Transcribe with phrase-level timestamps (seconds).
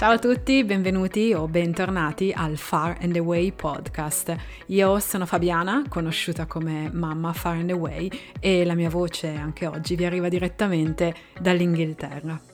[0.00, 4.34] Ciao a tutti, benvenuti o bentornati al Far and Away podcast.
[4.68, 8.10] Io sono Fabiana, conosciuta come Mamma Far and Away
[8.40, 12.49] e la mia voce anche oggi vi arriva direttamente dall'Inghilterra.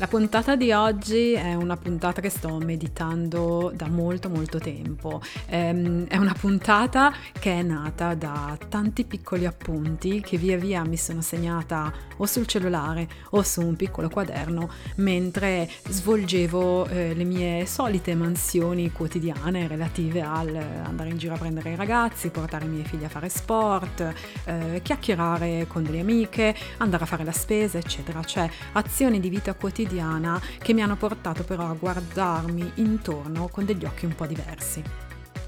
[0.00, 5.20] La puntata di oggi è una puntata che sto meditando da molto molto tempo.
[5.48, 10.96] Ehm, è una puntata che è nata da tanti piccoli appunti che via via mi
[10.96, 17.66] sono segnata o sul cellulare o su un piccolo quaderno mentre svolgevo eh, le mie
[17.66, 22.84] solite mansioni quotidiane relative al andare in giro a prendere i ragazzi, portare i miei
[22.84, 24.14] figli a fare sport,
[24.44, 28.24] eh, chiacchierare con delle amiche, andare a fare la spesa, eccetera.
[28.24, 33.64] Cioè azioni di vita quotidiana quotidiana che mi hanno portato però a guardarmi intorno con
[33.64, 34.82] degli occhi un po' diversi.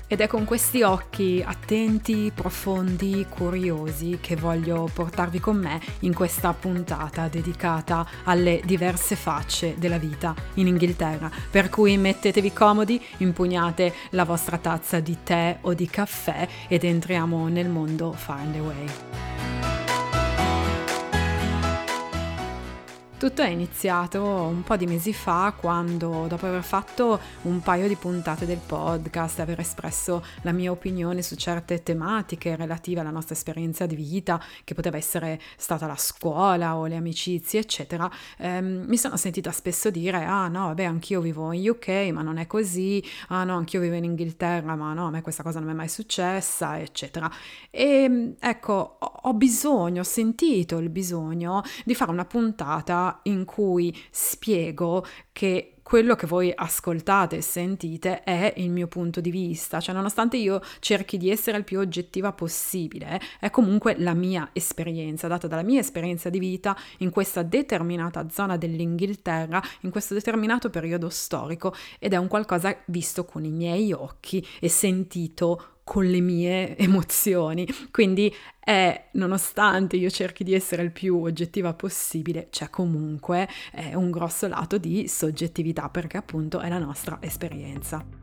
[0.09, 6.53] Ed è con questi occhi attenti, profondi, curiosi che voglio portarvi con me in questa
[6.53, 11.31] puntata dedicata alle diverse facce della vita in Inghilterra.
[11.51, 17.49] Per cui mettetevi comodi, impugnate la vostra tazza di tè o di caffè ed entriamo
[17.49, 19.32] nel mondo Find a Way.
[23.23, 27.95] Tutto è iniziato un po' di mesi fa quando, dopo aver fatto un paio di
[27.95, 33.87] puntate del podcast, aver espresso la mia opinione su certe tematiche relative alla nostra esperienza
[33.87, 39.17] di vita, che poteva essere stata la scuola o le amicizie, eccetera, ehm, mi sono
[39.17, 43.01] sentita spesso dire: Ah, no, vabbè, anch'io vivo in UK, ma non è così.
[43.29, 45.77] Ah, no, anch'io vivo in Inghilterra, ma no, a me questa cosa non mi è
[45.77, 47.31] mai successa, eccetera.
[47.71, 55.05] E ecco, ho bisogno, ho sentito il bisogno di fare una puntata in cui spiego
[55.33, 60.37] che quello che voi ascoltate e sentite è il mio punto di vista, cioè nonostante
[60.37, 65.63] io cerchi di essere il più oggettiva possibile, è comunque la mia esperienza, data dalla
[65.63, 72.13] mia esperienza di vita in questa determinata zona dell'Inghilterra, in questo determinato periodo storico ed
[72.13, 77.67] è un qualcosa visto con i miei occhi e sentito con le mie emozioni.
[77.91, 84.11] Quindi è, nonostante io cerchi di essere il più oggettiva possibile, c'è comunque eh, un
[84.11, 88.23] grosso lato di soggettività perché appunto è la nostra esperienza.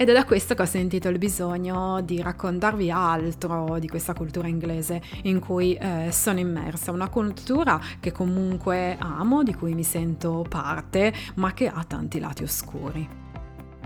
[0.00, 4.48] Ed è da questo che ho sentito il bisogno di raccontarvi altro di questa cultura
[4.48, 10.42] inglese in cui eh, sono immersa, una cultura che comunque amo, di cui mi sento
[10.48, 13.29] parte, ma che ha tanti lati oscuri.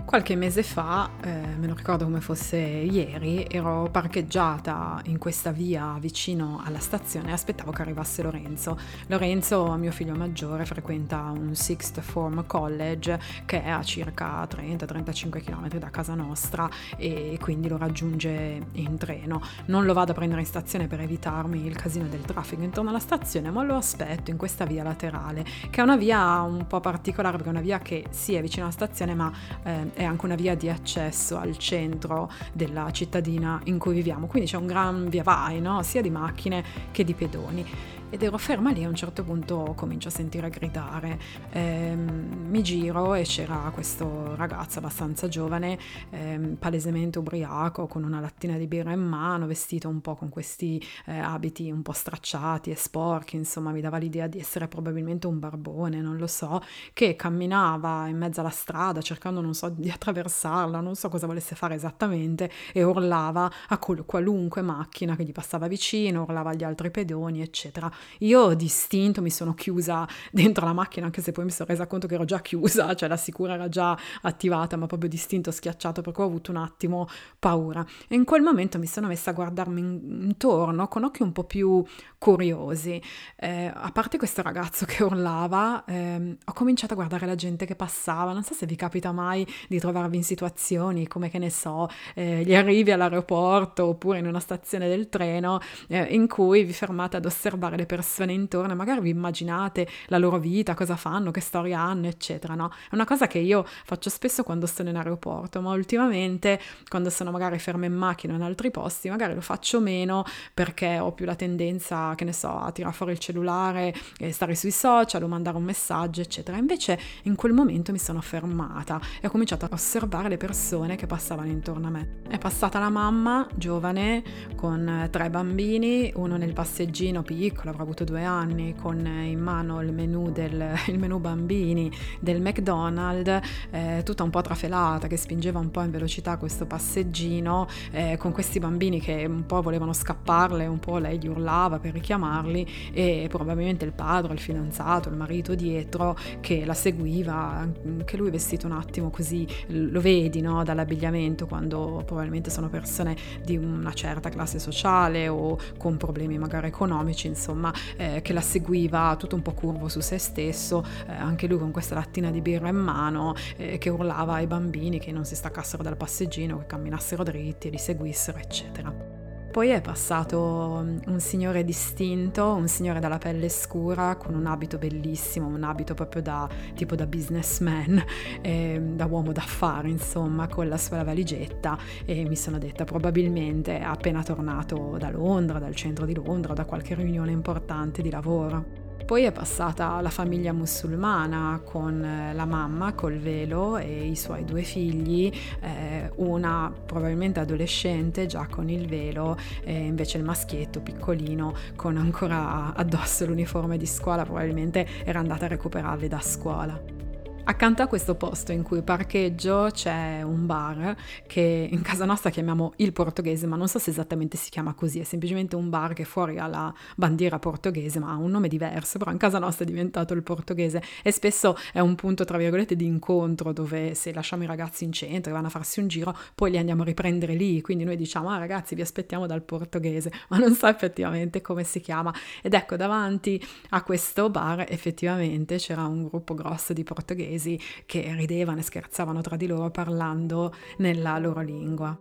[0.05, 5.97] Qualche mese fa, eh, me lo ricordo come fosse ieri, ero parcheggiata in questa via
[5.99, 8.77] vicino alla stazione e aspettavo che arrivasse Lorenzo.
[9.07, 15.79] Lorenzo, mio figlio maggiore, frequenta un Sixth Form College che è a circa 30-35 km
[15.79, 19.41] da casa nostra e quindi lo raggiunge in treno.
[19.65, 22.99] Non lo vado a prendere in stazione per evitarmi il casino del traffico intorno alla
[22.99, 27.37] stazione, ma lo aspetto in questa via laterale, che è una via un po' particolare
[27.37, 29.33] perché è una via che sì è vicino alla stazione ma
[29.63, 34.49] eh, è anche una via di accesso al centro della cittadina in cui viviamo, quindi
[34.49, 35.81] c'è un gran via vai, no?
[35.83, 37.65] sia di macchine che di pedoni
[38.15, 41.19] ed ero ferma lì a un certo punto comincio a sentire gridare.
[41.51, 45.77] Ehm, mi giro e c'era questo ragazzo abbastanza giovane
[46.11, 50.81] ehm, palesemente ubriaco con una lattina di birra in mano vestito un po' con questi
[51.07, 55.37] eh, abiti un po' stracciati e sporchi insomma mi dava l'idea di essere probabilmente un
[55.37, 56.61] barbone non lo so
[56.93, 61.55] che camminava in mezzo alla strada cercando non so di attraversarla non so cosa volesse
[61.55, 67.41] fare esattamente e urlava a qualunque macchina che gli passava vicino urlava agli altri pedoni
[67.41, 71.87] eccetera io distinto mi sono chiusa dentro la macchina, anche se poi mi sono resa
[71.87, 76.01] conto che ero già chiusa, cioè la sicura era già attivata, ma proprio distinto schiacciato
[76.01, 77.07] perché ho avuto un attimo
[77.39, 77.85] paura.
[78.07, 81.83] E in quel momento mi sono messa a guardarmi intorno con occhi un po' più
[82.25, 82.99] curiosi.
[83.35, 87.75] Eh, a parte questo ragazzo che urlava, eh, ho cominciato a guardare la gente che
[87.75, 88.33] passava.
[88.33, 92.41] Non so se vi capita mai di trovarvi in situazioni come che ne so, eh,
[92.43, 97.25] gli arrivi all'aeroporto oppure in una stazione del treno eh, in cui vi fermate ad
[97.25, 102.07] osservare le persone intorno, magari vi immaginate la loro vita, cosa fanno, che storia hanno,
[102.07, 102.71] eccetera, no?
[102.89, 107.29] È una cosa che io faccio spesso quando sono in aeroporto, ma ultimamente quando sono
[107.29, 110.23] magari ferma in macchina o in altri posti, magari lo faccio meno
[110.55, 113.93] perché ho più la tendenza, che ne so, a tirare fuori il cellulare
[114.31, 116.57] stare sui social o mandare un messaggio, eccetera.
[116.57, 121.07] Invece in quel momento mi sono fermata e ho cominciato a osservare le persone che
[121.07, 122.21] passavano intorno a me.
[122.27, 124.23] È passata la mamma giovane
[124.55, 129.93] con tre bambini, uno nel passeggino piccolo, avrò avuto due anni, con in mano il
[129.93, 133.39] menù, del, il menù bambini del McDonald's,
[133.71, 138.31] eh, tutta un po' trafelata, che spingeva un po' in velocità questo passeggino, eh, con
[138.31, 143.27] questi bambini che un po' volevano scapparle, un po' lei gli urlava per richiamarli e
[143.29, 148.73] probabilmente il padre, il fidanzato, il marito dietro che la seguiva, anche lui vestito un
[148.73, 150.63] attimo così, lo vedi no?
[150.63, 157.27] dall'abbigliamento quando probabilmente sono persone di una certa classe sociale o con problemi magari economici,
[157.27, 161.57] insomma, eh, che la seguiva tutto un po' curvo su se stesso, eh, anche lui
[161.57, 165.35] con questa lattina di birra in mano, eh, che urlava ai bambini che non si
[165.35, 169.24] staccassero dal passeggino, che camminassero dritti e li seguissero, eccetera.
[169.55, 174.77] Poi è passato mm, un signore distinto, un signore dalla pelle scura con un abito
[174.77, 178.03] bellissimo, un abito proprio da tipo da businessman,
[178.43, 184.23] eh, da uomo d'affari, insomma, con la sua valigetta e mi sono detta probabilmente appena
[184.23, 188.84] tornato da Londra, dal centro di Londra, da qualche riunione importante di lavoro.
[189.05, 194.43] Poi è passata la famiglia musulmana con eh, la mamma col velo e i suoi
[194.45, 195.31] due figli,
[195.61, 202.73] eh, una probabilmente adolescente già con il velo e invece il maschietto piccolino con ancora
[202.73, 207.04] addosso l'uniforme di scuola, probabilmente era andata a recuperarli da scuola.
[207.47, 210.95] Accanto a questo posto in cui parcheggio c'è un bar
[211.27, 214.99] che in casa nostra chiamiamo il portoghese, ma non so se esattamente si chiama così,
[214.99, 218.97] è semplicemente un bar che fuori ha la bandiera portoghese, ma ha un nome diverso,
[218.97, 220.81] però in casa nostra è diventato il portoghese.
[221.03, 224.91] E spesso è un punto tra virgolette di incontro dove se lasciamo i ragazzi in
[224.91, 227.95] centro e vanno a farsi un giro, poi li andiamo a riprendere lì, quindi noi
[227.95, 232.11] diciamo ah ragazzi vi aspettiamo dal portoghese, ma non so effettivamente come si chiama.
[232.41, 233.39] Ed ecco davanti
[233.69, 239.21] a questo bar effettivamente c'era un gruppo grosso di portoghesi inglesi che ridevano e scherzavano
[239.21, 241.97] tra di loro parlando nella loro lingua.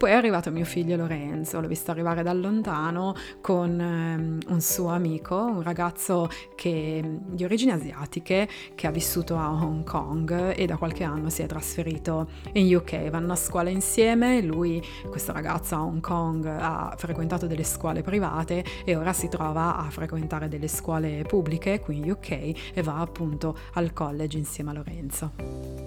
[0.00, 4.88] Poi è arrivato mio figlio Lorenzo, l'ho visto arrivare da lontano con um, un suo
[4.88, 10.78] amico, un ragazzo che, di origini asiatiche che ha vissuto a Hong Kong e da
[10.78, 13.10] qualche anno si è trasferito in UK.
[13.10, 18.64] Vanno a scuola insieme, lui, questo ragazzo a Hong Kong, ha frequentato delle scuole private
[18.86, 22.30] e ora si trova a frequentare delle scuole pubbliche qui in UK
[22.72, 25.32] e va appunto al college insieme a Lorenzo.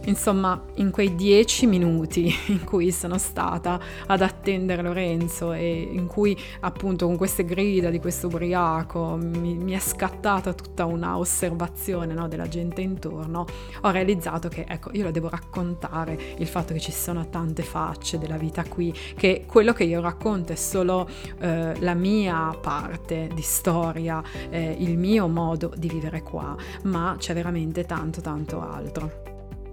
[0.06, 6.38] Insomma, in quei dieci minuti in cui sono stata ad attendere Lorenzo e in cui
[6.61, 12.27] appunto con queste grida di questo ubriaco mi, mi è scattata tutta una osservazione no,
[12.27, 13.45] della gente intorno,
[13.81, 18.17] ho realizzato che ecco, io lo devo raccontare il fatto che ci sono tante facce
[18.17, 21.07] della vita qui, che quello che io racconto è solo
[21.39, 27.33] eh, la mia parte di storia, eh, il mio modo di vivere qua, ma c'è
[27.33, 29.22] veramente tanto tanto altro.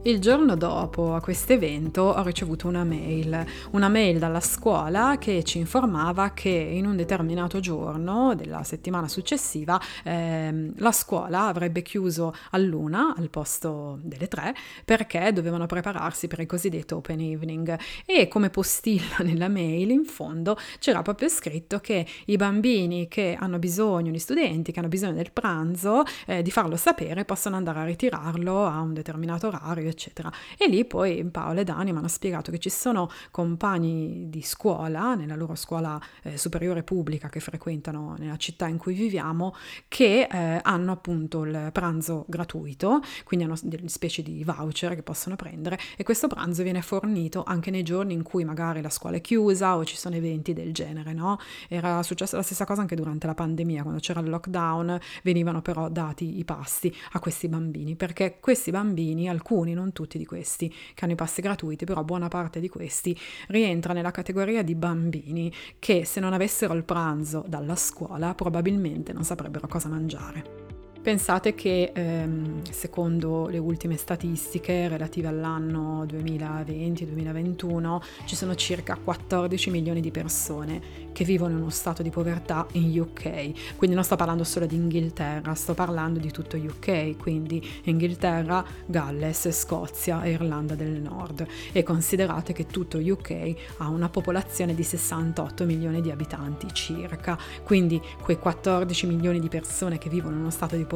[0.02, 5.44] Il giorno dopo a questo evento ho ricevuto una mail, una mail dalla scuola che
[5.44, 12.34] ci informava che in un determinato giorno della settimana successiva ehm, la scuola avrebbe chiuso
[12.52, 14.54] all'una al posto delle tre
[14.86, 17.78] perché dovevano prepararsi per il cosiddetto open evening.
[18.06, 23.58] E come postilla nella mail in fondo c'era proprio scritto che i bambini che hanno
[23.58, 27.84] bisogno, gli studenti che hanno bisogno del pranzo eh, di farlo sapere possono andare a
[27.84, 30.30] ritirarlo a un determinato orario eccetera.
[30.56, 35.14] E lì poi Paolo e Dani mi hanno spiegato che ci sono compagni di scuola,
[35.14, 39.54] nella loro scuola eh, superiore pubblica che frequentano nella città in cui viviamo,
[39.88, 45.36] che eh, hanno appunto il pranzo gratuito, quindi hanno delle specie di voucher che possono
[45.36, 49.20] prendere e questo pranzo viene fornito anche nei giorni in cui magari la scuola è
[49.20, 51.38] chiusa o ci sono eventi del genere, no?
[51.68, 55.88] Era successa la stessa cosa anche durante la pandemia, quando c'era il lockdown, venivano però
[55.88, 61.04] dati i pasti a questi bambini, perché questi bambini, alcuni, non tutti di questi che
[61.04, 63.18] hanno i passi gratuiti, però buona parte di questi
[63.48, 69.24] rientra nella categoria di bambini che se non avessero il pranzo dalla scuola probabilmente non
[69.24, 70.69] saprebbero cosa mangiare.
[71.02, 80.02] Pensate che ehm, secondo le ultime statistiche relative all'anno 2020-2021 ci sono circa 14 milioni
[80.02, 83.76] di persone che vivono in uno stato di povertà in UK.
[83.76, 89.48] Quindi non sto parlando solo di Inghilterra, sto parlando di tutto UK, quindi Inghilterra, Galles,
[89.52, 91.46] Scozia e Irlanda del Nord.
[91.72, 97.38] E considerate che tutto UK ha una popolazione di 68 milioni di abitanti circa.
[97.64, 100.88] Quindi quei 14 milioni di persone che vivono in uno stato di povertà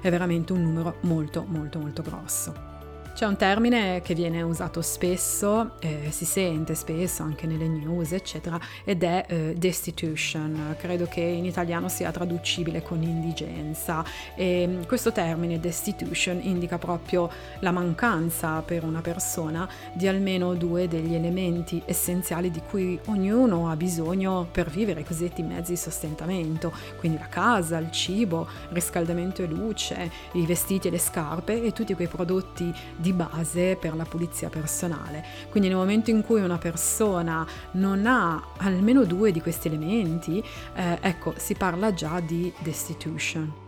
[0.00, 2.75] è veramente un numero molto molto molto grosso.
[3.16, 8.60] C'è un termine che viene usato spesso, eh, si sente spesso anche nelle news, eccetera,
[8.84, 10.76] ed è eh, destitution.
[10.78, 14.04] Credo che in italiano sia traducibile con indigenza.
[14.34, 17.30] E mm, questo termine destitution indica proprio
[17.60, 23.76] la mancanza per una persona di almeno due degli elementi essenziali di cui ognuno ha
[23.76, 29.46] bisogno per vivere, i cosiddetti mezzi di sostentamento, quindi la casa, il cibo, riscaldamento e
[29.46, 32.70] luce, i vestiti e le scarpe e tutti quei prodotti
[33.05, 35.24] di base per la pulizia personale.
[35.50, 40.42] Quindi nel momento in cui una persona non ha almeno due di questi elementi,
[40.74, 43.65] eh, ecco, si parla già di destitution.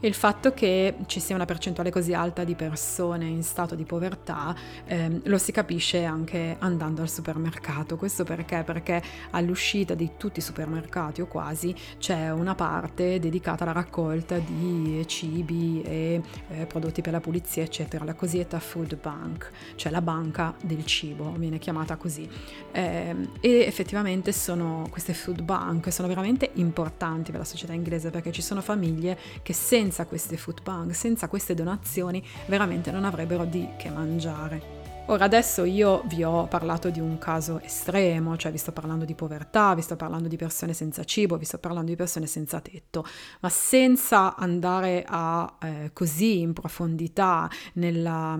[0.00, 4.54] Il fatto che ci sia una percentuale così alta di persone in stato di povertà
[4.84, 7.96] eh, lo si capisce anche andando al supermercato.
[7.96, 8.62] Questo perché?
[8.62, 15.02] Perché all'uscita di tutti i supermercati o quasi c'è una parte dedicata alla raccolta di
[15.06, 20.54] cibi e eh, prodotti per la pulizia, eccetera, la cosiddetta food bank, cioè la banca
[20.62, 22.28] del cibo, viene chiamata così.
[22.70, 28.30] Eh, e effettivamente sono, queste food bank sono veramente importanti per la società inglese perché
[28.30, 33.44] ci sono famiglie che senza senza queste food bank, senza queste donazioni, veramente non avrebbero
[33.44, 34.74] di che mangiare.
[35.08, 39.14] Ora adesso io vi ho parlato di un caso estremo, cioè vi sto parlando di
[39.14, 43.06] povertà, vi sto parlando di persone senza cibo, vi sto parlando di persone senza tetto,
[43.38, 48.36] ma senza andare a eh, così in profondità nella,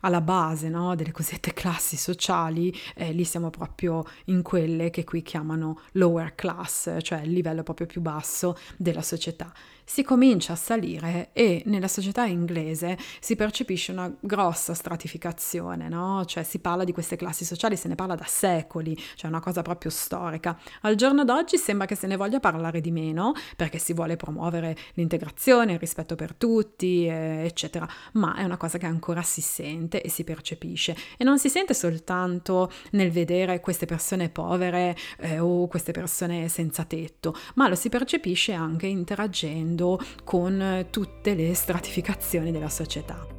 [0.00, 5.20] alla base no, delle cosiddette classi sociali, eh, lì siamo proprio in quelle che qui
[5.20, 9.52] chiamano lower class, cioè il livello proprio più basso della società
[9.88, 16.24] si comincia a salire e nella società inglese si percepisce una grossa stratificazione, no?
[16.24, 19.62] Cioè si parla di queste classi sociali, se ne parla da secoli, cioè una cosa
[19.62, 20.58] proprio storica.
[20.82, 24.76] Al giorno d'oggi sembra che se ne voglia parlare di meno perché si vuole promuovere
[24.94, 30.02] l'integrazione, il rispetto per tutti, eh, eccetera, ma è una cosa che ancora si sente
[30.02, 35.68] e si percepisce e non si sente soltanto nel vedere queste persone povere eh, o
[35.68, 39.75] queste persone senza tetto, ma lo si percepisce anche interagendo
[40.24, 43.35] con tutte le stratificazioni della società.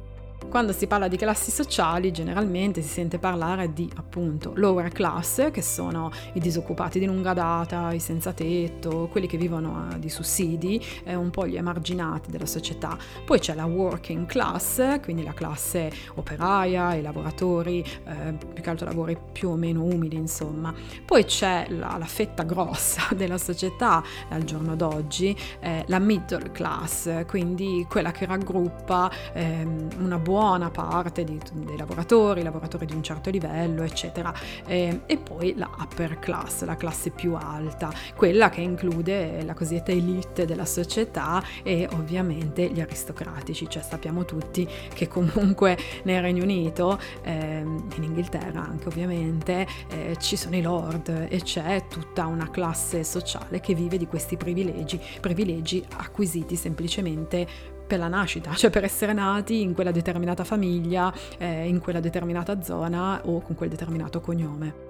[0.48, 5.60] Quando si parla di classi sociali generalmente si sente parlare di appunto lower class, che
[5.60, 11.14] sono i disoccupati di lunga data, i senza tetto, quelli che vivono di sussidi, eh,
[11.14, 12.96] un po' gli emarginati della società.
[13.26, 18.86] Poi c'è la working class, quindi la classe operaia, i lavoratori, eh, più che altro
[18.86, 20.72] lavori più o meno umili insomma.
[21.04, 27.26] Poi c'è la, la fetta grossa della società al giorno d'oggi, eh, la middle class,
[27.26, 33.02] quindi quella che raggruppa ehm, una buona buona parte di, dei lavoratori, lavoratori di un
[33.02, 34.32] certo livello, eccetera.
[34.64, 39.90] E, e, poi la upper class, la classe più alta, quella che include la cosiddetta
[39.90, 47.00] elite della società e ovviamente gli aristocratici, cioè sappiamo tutti che comunque nel Regno Unito,
[47.22, 53.02] eh, in Inghilterra anche ovviamente, eh, ci sono i lord e c'è tutta una classe
[53.02, 59.12] sociale che vive di questi privilegi, privilegi acquisiti semplicemente per la nascita, cioè per essere
[59.12, 64.86] nati in quella determinata famiglia, eh, in quella determinata zona o con quel determinato cognome.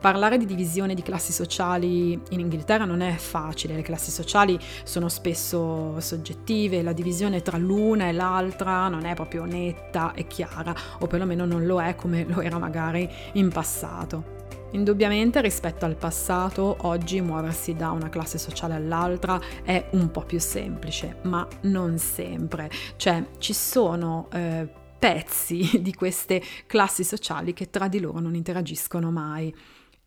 [0.00, 5.08] Parlare di divisione di classi sociali in Inghilterra non è facile, le classi sociali sono
[5.08, 11.06] spesso soggettive, la divisione tra l'una e l'altra non è proprio netta e chiara, o
[11.06, 14.37] perlomeno non lo è come lo era magari in passato.
[14.72, 20.38] Indubbiamente rispetto al passato, oggi muoversi da una classe sociale all'altra è un po' più
[20.38, 22.70] semplice, ma non sempre.
[22.96, 29.10] Cioè ci sono eh, pezzi di queste classi sociali che tra di loro non interagiscono
[29.10, 29.54] mai.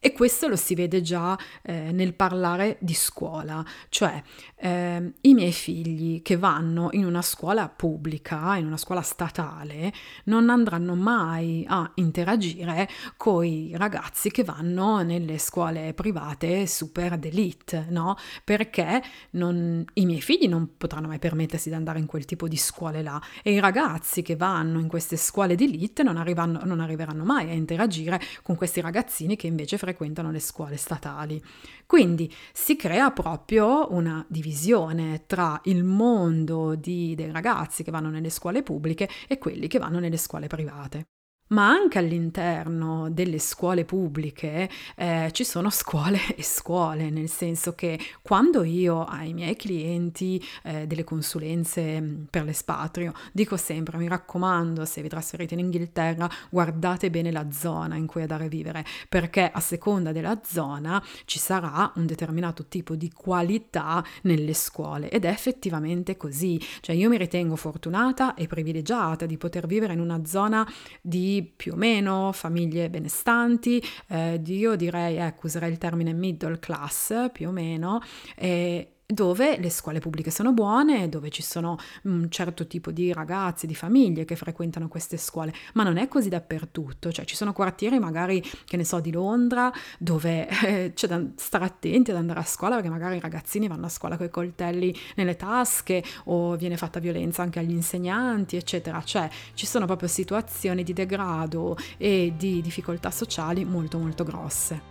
[0.04, 4.20] E questo lo si vede già eh, nel parlare di scuola, cioè
[4.56, 9.94] eh, i miei figli che vanno in una scuola pubblica, in una scuola statale,
[10.24, 17.86] non andranno mai a interagire con i ragazzi che vanno nelle scuole private super d'elite,
[17.90, 18.16] no?
[18.44, 19.04] Perché
[19.34, 23.04] non, i miei figli non potranno mai permettersi di andare in quel tipo di scuole
[23.04, 26.16] là e i ragazzi che vanno in queste scuole d'elite non,
[26.64, 31.42] non arriveranno mai a interagire con questi ragazzini che invece frequentano frequentano le scuole statali.
[31.86, 38.30] Quindi si crea proprio una divisione tra il mondo di, dei ragazzi che vanno nelle
[38.30, 41.06] scuole pubbliche e quelli che vanno nelle scuole private.
[41.52, 48.00] Ma anche all'interno delle scuole pubbliche eh, ci sono scuole e scuole, nel senso che
[48.22, 54.86] quando io ai miei clienti eh, delle consulenze mm, per l'espatrio dico sempre, mi raccomando,
[54.86, 59.50] se vi trasferite in Inghilterra, guardate bene la zona in cui andare a vivere, perché
[59.52, 65.10] a seconda della zona ci sarà un determinato tipo di qualità nelle scuole.
[65.10, 70.00] Ed è effettivamente così, cioè io mi ritengo fortunata e privilegiata di poter vivere in
[70.00, 70.68] una zona
[71.02, 77.30] di più o meno famiglie benestanti, eh, io direi, ecco, userei il termine middle class
[77.32, 78.02] più o meno,
[78.36, 83.68] eh, dove le scuole pubbliche sono buone, dove ci sono un certo tipo di ragazzi,
[83.68, 88.00] di famiglie che frequentano queste scuole, ma non è così dappertutto, cioè ci sono quartieri
[88.00, 92.46] magari, che ne so, di Londra, dove eh, c'è da stare attenti ad andare a
[92.46, 96.78] scuola perché magari i ragazzini vanno a scuola con i coltelli nelle tasche o viene
[96.78, 102.62] fatta violenza anche agli insegnanti, eccetera, cioè ci sono proprio situazioni di degrado e di
[102.62, 104.91] difficoltà sociali molto molto grosse.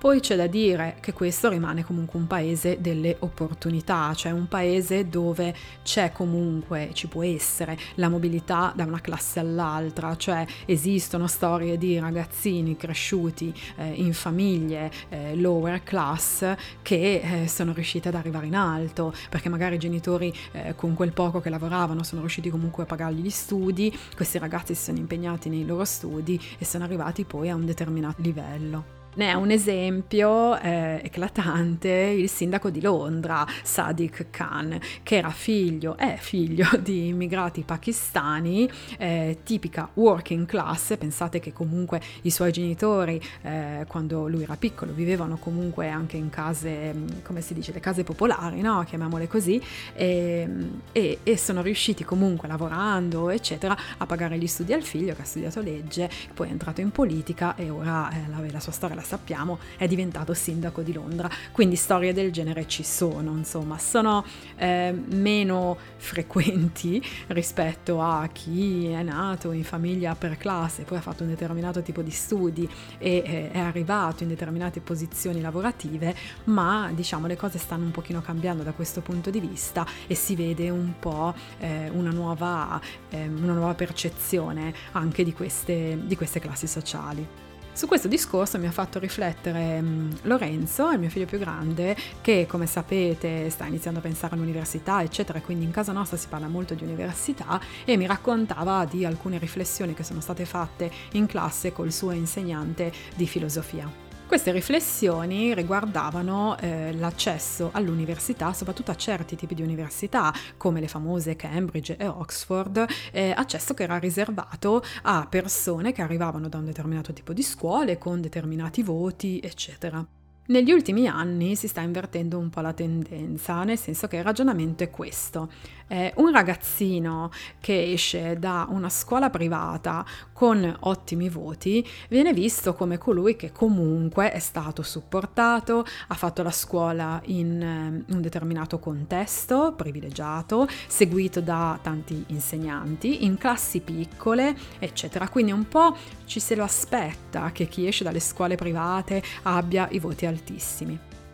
[0.00, 5.10] Poi c'è da dire che questo rimane comunque un paese delle opportunità, cioè un paese
[5.10, 11.76] dove c'è comunque, ci può essere la mobilità da una classe all'altra, cioè esistono storie
[11.76, 18.46] di ragazzini cresciuti eh, in famiglie eh, lower class che eh, sono riusciti ad arrivare
[18.46, 22.84] in alto, perché magari i genitori eh, con quel poco che lavoravano sono riusciti comunque
[22.84, 27.24] a pagargli gli studi, questi ragazzi si sono impegnati nei loro studi e sono arrivati
[27.24, 28.99] poi a un determinato livello.
[29.20, 35.98] Ne è un esempio eh, eclatante il sindaco di Londra, Sadiq Khan, che era figlio,
[35.98, 43.20] è figlio di immigrati pakistani, eh, tipica working class, pensate che comunque i suoi genitori
[43.42, 48.04] eh, quando lui era piccolo vivevano comunque anche in case, come si dice, le case
[48.04, 48.82] popolari, no?
[48.84, 49.60] chiamiamole così,
[49.92, 50.48] e,
[50.92, 55.26] e, e sono riusciti comunque lavorando, eccetera, a pagare gli studi al figlio che ha
[55.26, 59.08] studiato legge, poi è entrato in politica e ora eh, la, la sua storia la
[59.10, 61.28] sappiamo, è diventato sindaco di Londra.
[61.50, 64.24] Quindi storie del genere ci sono, insomma, sono
[64.56, 71.24] eh, meno frequenti rispetto a chi è nato in famiglia per classe, poi ha fatto
[71.24, 76.14] un determinato tipo di studi e eh, è arrivato in determinate posizioni lavorative,
[76.44, 80.36] ma diciamo le cose stanno un pochino cambiando da questo punto di vista e si
[80.36, 86.38] vede un po' eh, una, nuova, eh, una nuova percezione anche di queste, di queste
[86.38, 87.49] classi sociali.
[87.72, 92.46] Su questo discorso mi ha fatto riflettere mm, Lorenzo, il mio figlio più grande, che
[92.48, 96.74] come sapete sta iniziando a pensare all'università, eccetera, quindi in casa nostra si parla molto
[96.74, 101.92] di università e mi raccontava di alcune riflessioni che sono state fatte in classe col
[101.92, 104.09] suo insegnante di filosofia.
[104.30, 111.34] Queste riflessioni riguardavano eh, l'accesso all'università, soprattutto a certi tipi di università, come le famose
[111.34, 117.12] Cambridge e Oxford, eh, accesso che era riservato a persone che arrivavano da un determinato
[117.12, 120.19] tipo di scuole con determinati voti, eccetera.
[120.50, 124.82] Negli ultimi anni si sta invertendo un po' la tendenza, nel senso che il ragionamento
[124.82, 125.48] è questo.
[125.86, 127.30] Eh, un ragazzino
[127.60, 134.32] che esce da una scuola privata con ottimi voti viene visto come colui che comunque
[134.32, 141.78] è stato supportato, ha fatto la scuola in um, un determinato contesto privilegiato, seguito da
[141.80, 145.28] tanti insegnanti, in classi piccole, eccetera.
[145.28, 150.00] Quindi un po' ci se lo aspetta che chi esce dalle scuole private abbia i
[150.00, 150.39] voti altissimi.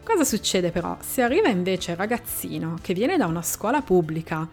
[0.04, 0.96] Cosa succede però?
[1.00, 4.48] Se arriva invece il ragazzino che viene da una scuola pubblica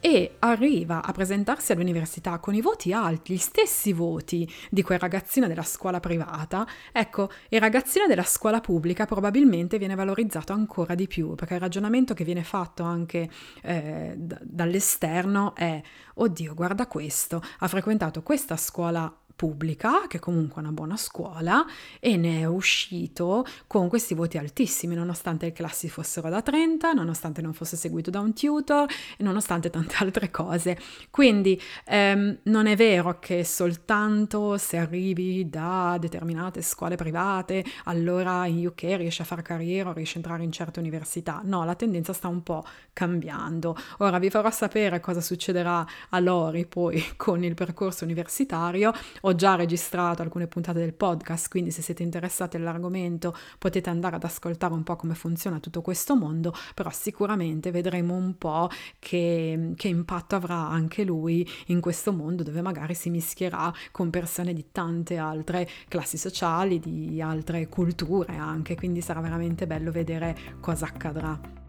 [0.00, 5.48] e arriva a presentarsi all'università con i voti alti, gli stessi voti di quel ragazzino
[5.48, 11.34] della scuola privata, ecco, il ragazzino della scuola pubblica probabilmente viene valorizzato ancora di più,
[11.34, 13.28] perché il ragionamento che viene fatto anche
[13.62, 15.82] eh, d- dall'esterno è,
[16.14, 21.64] oddio, guarda questo, ha frequentato questa scuola pubblica, che comunque è una buona scuola,
[22.00, 27.42] e ne è uscito con questi voti altissimi, nonostante le classi fossero da 30, nonostante
[27.42, 30.78] non fosse seguito da un tutor e nonostante tante altre cose.
[31.10, 38.66] Quindi ehm, non è vero che soltanto se arrivi da determinate scuole private, allora in
[38.66, 41.42] UK riesci a fare carriera o riesci a entrare in certe università.
[41.44, 43.76] No, la tendenza sta un po' cambiando.
[43.98, 48.92] Ora vi farò sapere cosa succederà a Lori poi con il percorso universitario
[49.26, 54.22] ho già registrato alcune puntate del podcast, quindi se siete interessati all'argomento potete andare ad
[54.22, 58.68] ascoltare un po' come funziona tutto questo mondo, però sicuramente vedremo un po'
[59.00, 64.52] che, che impatto avrà anche lui in questo mondo dove magari si mischierà con persone
[64.52, 70.86] di tante altre classi sociali, di altre culture anche, quindi sarà veramente bello vedere cosa
[70.86, 71.65] accadrà.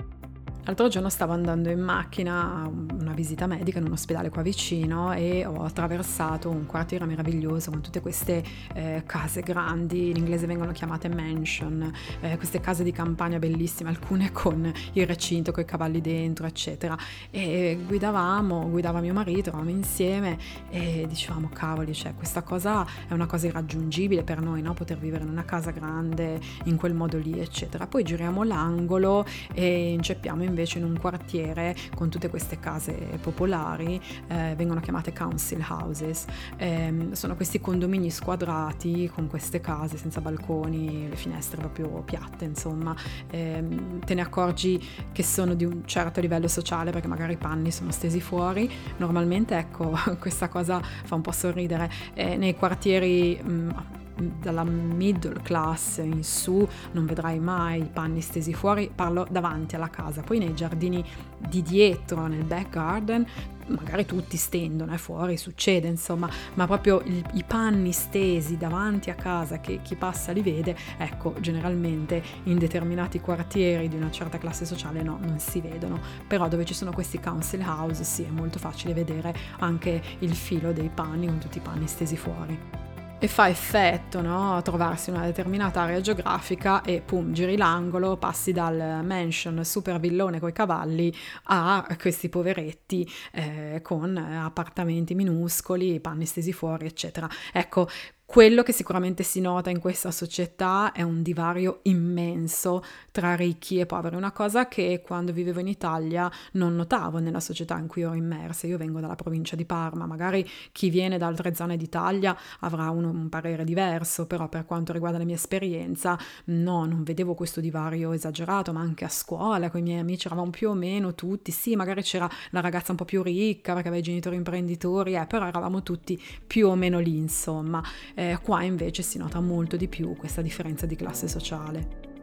[0.67, 5.13] L'altro giorno stavo andando in macchina a una visita medica in un ospedale qua vicino
[5.13, 10.73] e ho attraversato un quartiere meraviglioso con tutte queste eh, case grandi, in inglese vengono
[10.73, 16.01] chiamate mansion, eh, queste case di campagna bellissime, alcune con il recinto, con i cavalli
[16.01, 16.97] dentro, eccetera.
[17.32, 20.38] E guidavamo, guidava mio marito, eravamo insieme
[20.69, 24.73] e dicevamo, cavoli, cioè questa cosa è una cosa irraggiungibile per noi, no?
[24.73, 27.88] poter vivere in una casa grande in quel modo lì, eccetera.
[27.88, 34.02] Poi giriamo l'angolo e inceppiamo invece invece in un quartiere con tutte queste case popolari,
[34.28, 36.26] eh, vengono chiamate council houses,
[36.58, 42.96] eh, sono questi condomini squadrati con queste case senza balconi, le finestre proprio piatte, insomma,
[43.30, 43.63] eh,
[44.04, 47.91] te ne accorgi che sono di un certo livello sociale perché magari i panni sono
[47.91, 53.70] stesi fuori, normalmente ecco questa cosa fa un po' sorridere, eh, nei quartieri mh, mm,
[54.17, 59.89] dalla middle class in su non vedrai mai i panni stesi fuori, parlo davanti alla
[59.89, 61.03] casa, poi nei giardini
[61.38, 63.25] di dietro, nel back garden,
[63.67, 69.15] magari tutti stendono, è fuori, succede insomma, ma proprio il, i panni stesi davanti a
[69.15, 74.65] casa che chi passa li vede, ecco, generalmente in determinati quartieri di una certa classe
[74.65, 78.60] sociale no, non si vedono, però dove ci sono questi council house sì, è molto
[78.60, 82.87] facile vedere anche il filo dei panni con tutti i panni stesi fuori
[83.19, 84.62] e fa effetto no?
[84.62, 90.39] trovarsi in una determinata area geografica e pum, giri l'angolo, passi dal mansion super villone
[90.39, 91.13] coi cavalli
[91.45, 97.27] a questi poveretti eh, con appartamenti minuscoli, panni stesi fuori, eccetera.
[97.51, 97.88] Ecco,
[98.29, 103.85] quello che sicuramente si nota in questa società è un divario immenso tra ricchi e
[103.85, 108.13] poveri, una cosa che quando vivevo in Italia non notavo nella società in cui ero
[108.13, 108.67] immersa.
[108.67, 113.05] Io vengo dalla provincia di Parma, magari chi viene da altre zone d'Italia avrà un,
[113.05, 118.11] un parere diverso, però per quanto riguarda la mia esperienza, no, non vedevo questo divario
[118.11, 121.77] esagerato, ma anche a scuola con i miei amici eravamo più o meno tutti, sì,
[121.77, 125.47] magari c'era la ragazza un po' più ricca perché aveva i genitori imprenditori, eh, però
[125.47, 127.81] eravamo tutti più o meno lì, insomma.
[128.17, 132.15] Eh, qua invece si nota molto di più questa differenza di classe sociale.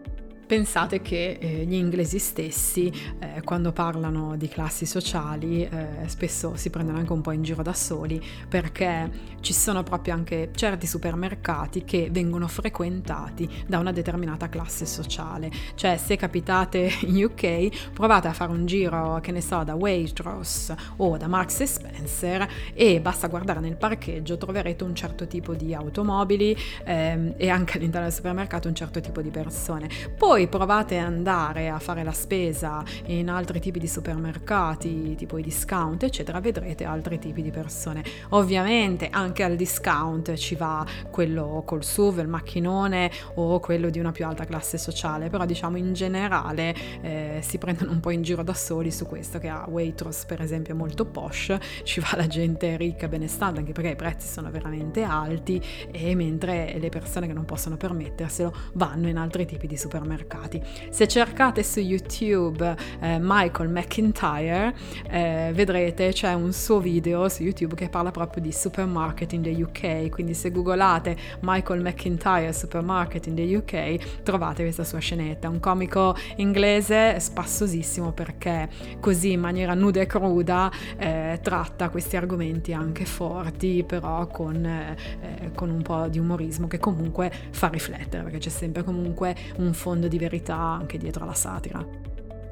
[0.47, 6.69] Pensate che eh, gli inglesi stessi, eh, quando parlano di classi sociali, eh, spesso si
[6.69, 11.85] prendono anche un po' in giro da soli, perché ci sono proprio anche certi supermercati
[11.85, 15.51] che vengono frequentati da una determinata classe sociale.
[15.75, 20.77] Cioè, se capitate in UK, provate a fare un giro, che ne so, da Waitrose
[20.97, 26.55] o da Marks Spencer e basta guardare nel parcheggio, troverete un certo tipo di automobili
[26.85, 29.89] ehm, e anche all'interno del supermercato un certo tipo di persone.
[30.17, 35.39] Poi poi provate ad andare a fare la spesa in altri tipi di supermercati, tipo
[35.39, 38.03] i discount, eccetera, vedrete altri tipi di persone.
[38.31, 44.11] Ovviamente anche al discount ci va quello col SUV, il macchinone o quello di una
[44.11, 48.43] più alta classe sociale, però diciamo in generale eh, si prendono un po' in giro
[48.43, 52.27] da soli su questo che a Waitrose per esempio è molto posh, ci va la
[52.27, 57.33] gente ricca benestante anche perché i prezzi sono veramente alti e mentre le persone che
[57.33, 60.63] non possono permetterselo vanno in altri tipi di supermercati mercati.
[60.89, 64.75] Se cercate su YouTube eh, Michael McIntyre,
[65.09, 69.63] eh, vedrete c'è un suo video su YouTube che parla proprio di supermarket in the
[69.63, 75.61] UK, quindi se googolate Michael McIntyre supermarket in the UK trovate questa sua scenetta, un
[75.61, 78.69] comico inglese spassosissimo perché
[79.01, 85.51] così in maniera nuda e cruda eh, tratta questi argomenti anche forti però con, eh,
[85.55, 90.09] con un po' di umorismo che comunque fa riflettere perché c'è sempre comunque un fondo
[90.09, 91.85] di di verità anche dietro alla satira.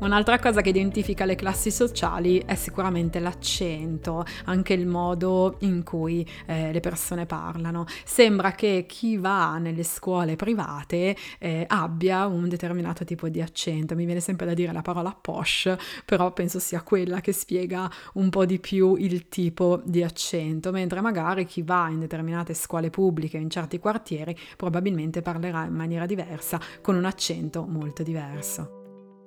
[0.02, 6.28] Un'altra cosa che identifica le classi sociali è sicuramente l'accento, anche il modo in cui
[6.46, 7.84] eh, le persone parlano.
[8.04, 13.94] Sembra che chi va nelle scuole private eh, abbia un determinato tipo di accento.
[13.94, 15.72] Mi viene sempre da dire la parola posh,
[16.04, 21.00] però penso sia quella che spiega un po' di più il tipo di accento, mentre
[21.00, 26.58] magari chi va in determinate scuole pubbliche in certi quartieri probabilmente parlerà in maniera diversa
[26.80, 28.82] con un accento molto diverso.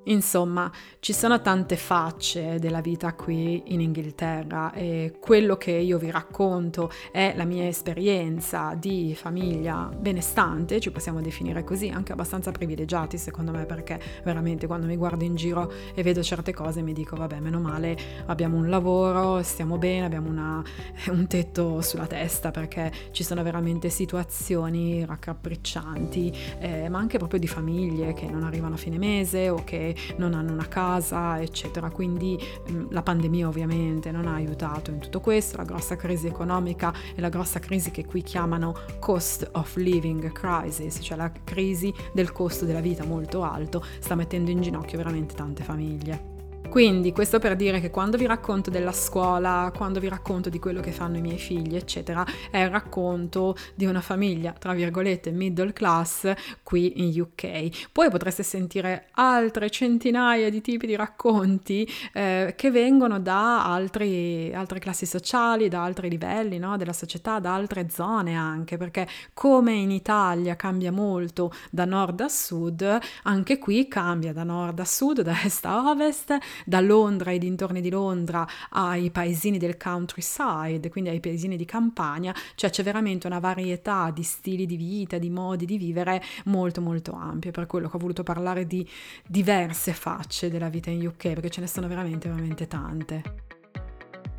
[0.05, 6.11] Insomma, ci sono tante facce della vita qui in Inghilterra e quello che io vi
[6.11, 13.17] racconto è la mia esperienza di famiglia benestante, ci possiamo definire così, anche abbastanza privilegiati
[13.17, 17.15] secondo me perché veramente quando mi guardo in giro e vedo certe cose mi dico
[17.15, 20.63] vabbè meno male abbiamo un lavoro, stiamo bene, abbiamo una,
[21.07, 27.47] un tetto sulla testa perché ci sono veramente situazioni raccapriccianti, eh, ma anche proprio di
[27.47, 31.89] famiglie che non arrivano a fine mese o che non hanno una casa, eccetera.
[31.89, 32.39] Quindi
[32.71, 37.21] mm, la pandemia ovviamente non ha aiutato in tutto questo, la grossa crisi economica e
[37.21, 42.65] la grossa crisi che qui chiamano cost of living crisis, cioè la crisi del costo
[42.65, 46.34] della vita molto alto, sta mettendo in ginocchio veramente tante famiglie.
[46.69, 50.81] Quindi questo per dire che quando vi racconto della scuola, quando vi racconto di quello
[50.81, 55.71] che fanno i miei figli, eccetera, è il racconto di una famiglia, tra virgolette, middle
[55.71, 56.31] class
[56.63, 57.89] qui in UK.
[57.91, 64.79] Poi potreste sentire altre centinaia di tipi di racconti eh, che vengono da altri, altre
[64.79, 66.75] classi sociali, da altri livelli no?
[66.75, 72.27] della società, da altre zone anche, perché come in Italia cambia molto da nord a
[72.27, 77.37] sud, anche qui cambia da nord a sud, da est a ovest, da Londra e
[77.37, 83.27] dintorni di Londra ai paesini del countryside, quindi ai paesini di campagna, cioè c'è veramente
[83.27, 87.89] una varietà di stili di vita, di modi di vivere molto molto ampia, per quello
[87.89, 88.87] che ho voluto parlare di
[89.27, 93.44] diverse facce della vita in UK, perché ce ne sono veramente veramente tante.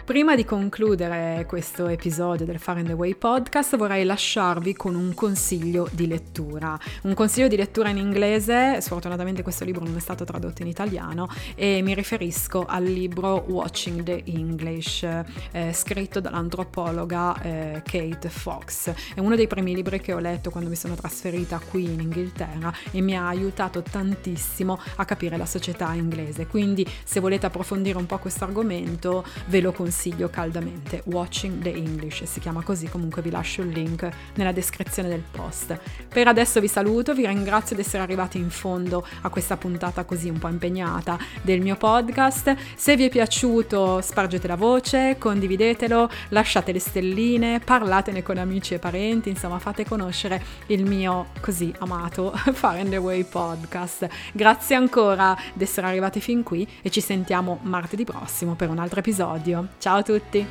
[0.07, 5.89] Prima di concludere questo episodio del Far and Away podcast vorrei lasciarvi con un consiglio
[5.91, 6.79] di lettura.
[7.03, 11.29] Un consiglio di lettura in inglese, sfortunatamente questo libro non è stato tradotto in italiano
[11.57, 15.03] e mi riferisco al libro Watching the English,
[15.51, 18.93] eh, scritto dall'antropologa eh, Kate Fox.
[19.13, 22.73] È uno dei primi libri che ho letto quando mi sono trasferita qui in Inghilterra
[22.93, 26.47] e mi ha aiutato tantissimo a capire la società inglese.
[26.47, 31.73] Quindi se volete approfondire un po' questo argomento ve lo consiglio consiglio caldamente, Watching the
[31.73, 35.79] English, si chiama così, comunque vi lascio il link nella descrizione del post.
[36.07, 40.29] Per adesso vi saluto, vi ringrazio di essere arrivati in fondo a questa puntata così
[40.29, 42.55] un po' impegnata del mio podcast.
[42.77, 48.79] Se vi è piaciuto spargete la voce, condividetelo, lasciate le stelline, parlatene con amici e
[48.79, 54.07] parenti, insomma fate conoscere il mio così amato Far and Away podcast.
[54.33, 59.01] Grazie ancora di essere arrivati fin qui e ci sentiamo martedì prossimo per un altro
[59.01, 59.69] episodio.
[59.87, 60.45] Ciao a tutti!